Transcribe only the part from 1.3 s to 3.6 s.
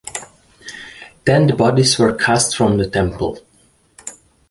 the bodies were cast from the temple.